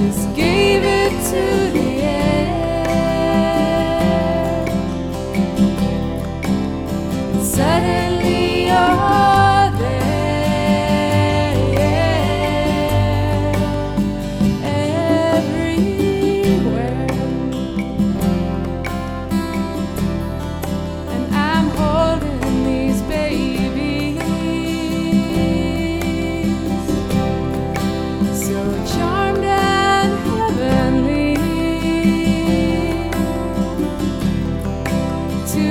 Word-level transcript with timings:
just 0.00 0.34
give 0.34 0.49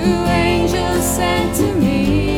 Two 0.01 0.25
angels 0.27 1.03
sent 1.03 1.55
to 1.57 1.75
me. 1.75 2.28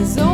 That 0.00 0.29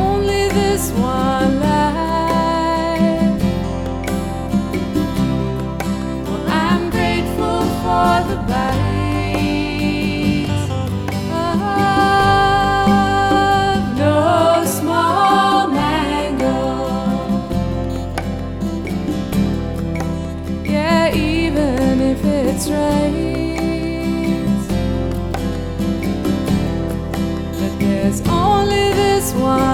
one 29.36 29.65